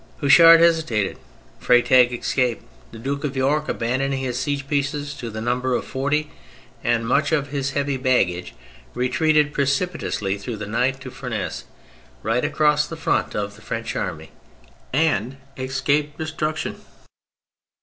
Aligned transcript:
Houchard 0.19 0.59
hesitated; 0.59 1.19
Freytag 1.59 2.11
escaped; 2.11 2.63
the 2.91 2.97
Duke 2.97 3.23
of 3.23 3.37
York, 3.37 3.69
abandoning 3.69 4.19
his 4.21 4.39
siege 4.39 4.67
pieces 4.67 5.13
to 5.13 5.29
the 5.29 5.41
number 5.41 5.75
of 5.75 5.85
forty 5.85 6.31
and 6.83 7.07
much 7.07 7.31
of 7.31 7.49
his 7.49 7.73
heavy 7.77 7.97
baggage, 7.97 8.55
retreated 8.95 9.53
pre 9.53 9.65
cipitately 9.65 10.39
through 10.41 10.57
the 10.57 10.65
night 10.65 10.99
to 11.01 11.11
Furnes, 11.11 11.65
right 12.23 12.43
across 12.43 12.87
the 12.87 12.97
front 12.97 13.35
of 13.35 13.55
the 13.55 13.61
French 13.61 13.95
army, 13.95 14.31
and 14.91 15.37
escaped 15.55 16.17
destruction. 16.17 16.81